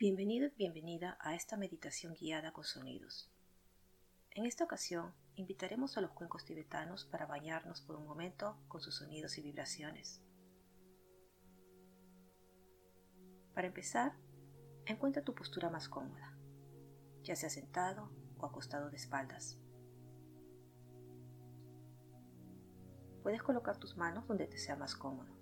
[0.00, 3.32] Bienvenido y bienvenida a esta meditación guiada con sonidos.
[4.30, 8.94] En esta ocasión, invitaremos a los cuencos tibetanos para bañarnos por un momento con sus
[8.94, 10.22] sonidos y vibraciones.
[13.54, 14.12] Para empezar,
[14.86, 16.38] encuentra tu postura más cómoda,
[17.24, 18.08] ya sea sentado
[18.38, 19.58] o acostado de espaldas.
[23.24, 25.37] Puedes colocar tus manos donde te sea más cómodo.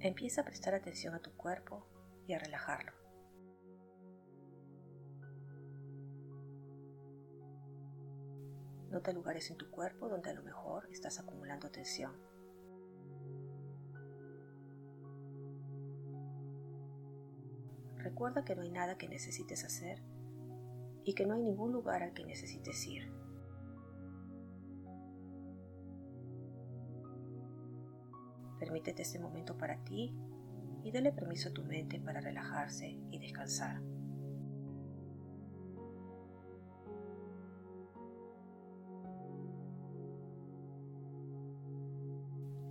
[0.00, 1.84] Empieza a prestar atención a tu cuerpo
[2.28, 2.92] y a relajarlo.
[8.90, 12.12] Nota lugares en tu cuerpo donde a lo mejor estás acumulando tensión.
[17.96, 20.00] Recuerda que no hay nada que necesites hacer
[21.02, 23.12] y que no hay ningún lugar al que necesites ir.
[28.58, 30.14] Permítete este momento para ti
[30.82, 33.80] y dale permiso a tu mente para relajarse y descansar.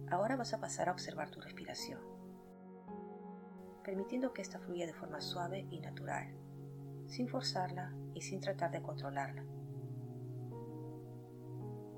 [0.09, 1.99] Ahora vas a pasar a observar tu respiración,
[3.83, 6.33] permitiendo que ésta fluya de forma suave y natural,
[7.07, 9.43] sin forzarla y sin tratar de controlarla.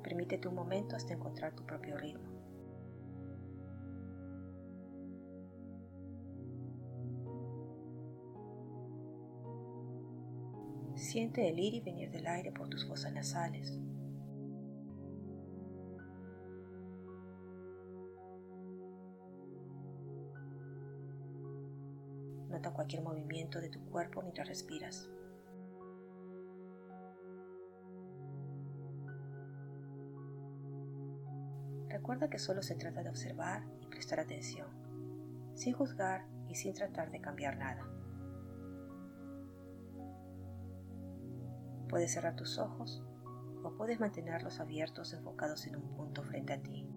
[0.03, 2.28] Permítete un momento hasta encontrar tu propio ritmo.
[10.99, 13.79] Siente el ir y venir del aire por tus fosas nasales.
[22.49, 25.09] Nota cualquier movimiento de tu cuerpo mientras respiras.
[31.87, 34.67] Recuerda que solo se trata de observar y prestar atención,
[35.55, 37.98] sin juzgar y sin tratar de cambiar nada.
[41.89, 43.03] Puedes cerrar tus ojos
[43.63, 46.87] o puedes mantenerlos abiertos enfocados en un punto frente a ti.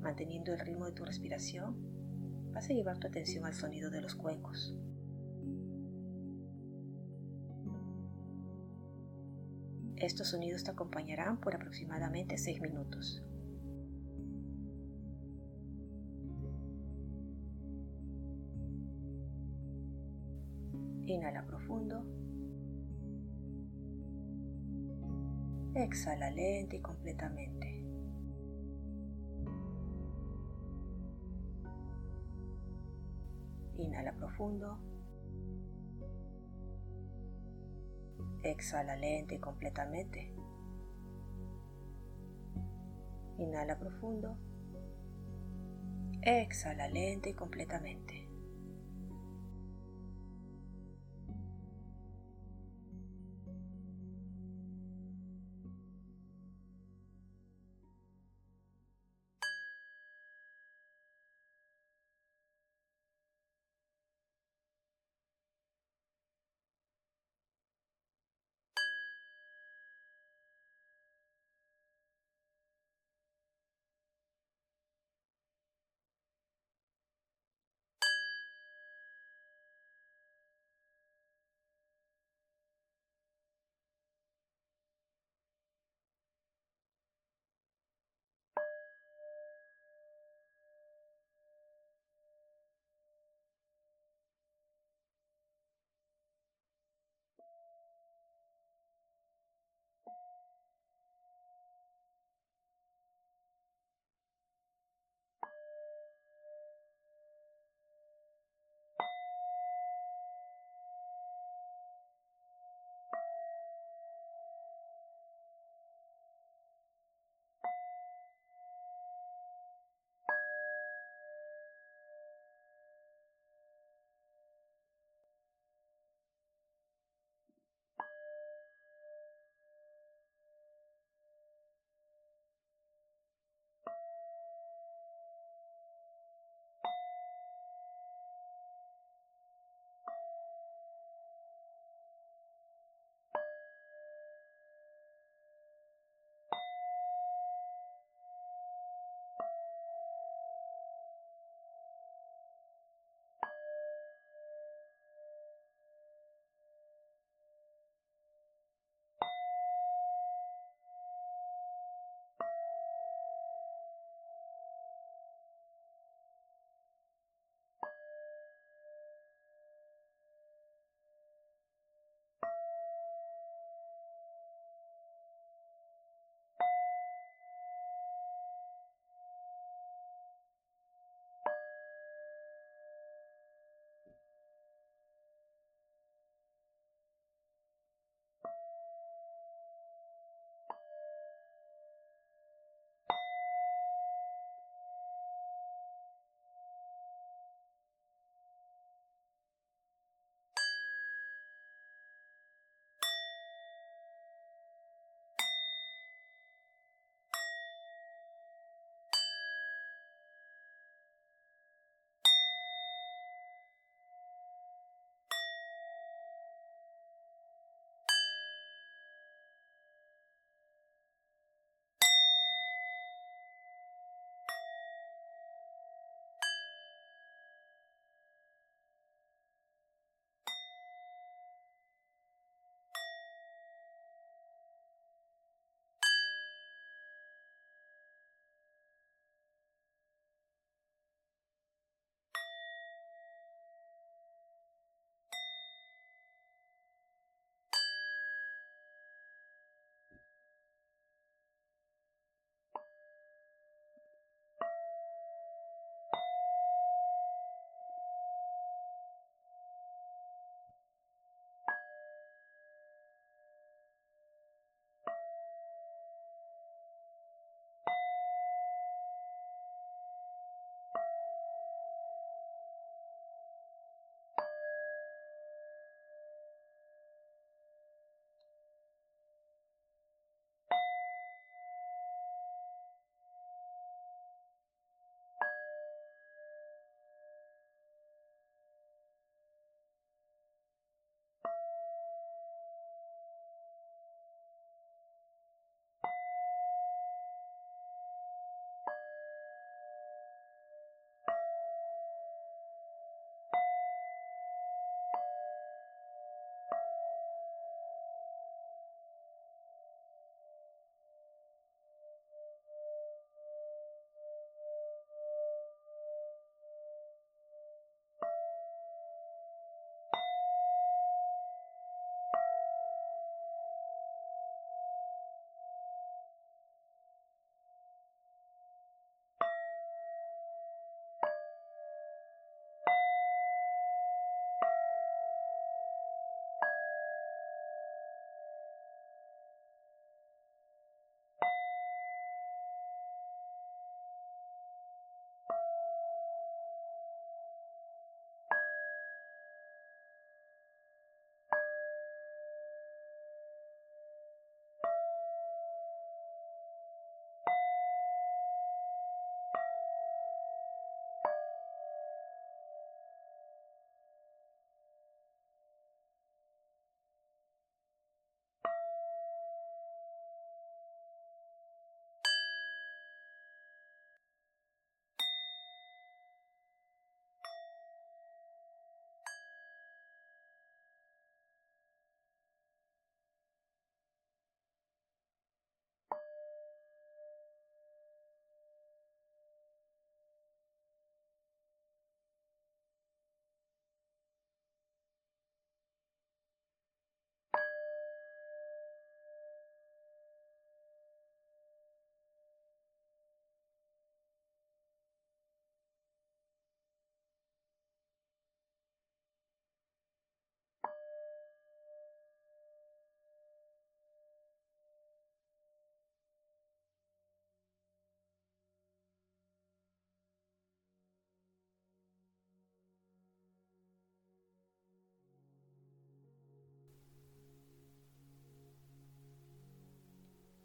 [0.00, 1.76] Manteniendo el ritmo de tu respiración,
[2.52, 4.74] vas a llevar tu atención al sonido de los cuencos.
[9.96, 13.22] Estos sonidos te acompañarán por aproximadamente 6 minutos.
[21.14, 22.02] Inhala profundo.
[25.76, 27.86] Exhala lenta y completamente.
[33.76, 34.76] Inhala profundo.
[38.42, 40.34] Exhala lenta y completamente.
[43.38, 44.36] Inhala profundo.
[46.22, 48.23] Exhala lenta y completamente.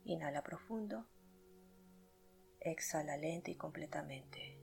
[0.10, 1.06] Inhala profundo.
[2.60, 4.58] Exhala lento y completamente.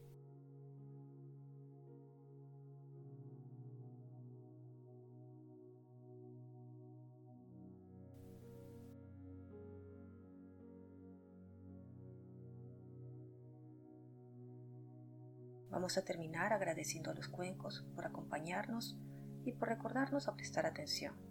[15.71, 18.97] Vamos a terminar agradeciendo a los cuencos por acompañarnos
[19.45, 21.25] y por recordarnos a prestar atención.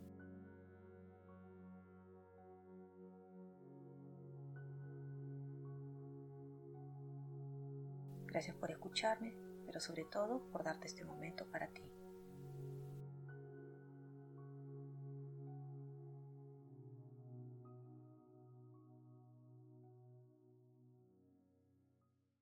[8.35, 9.33] Gracias por escucharme,
[9.65, 11.94] pero sobre todo por darte este momento para ti.